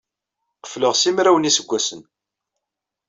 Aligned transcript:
Qefleɣ 0.61 0.93
simraw 0.95 1.35
n 1.37 1.47
yiseggasen. 1.47 2.01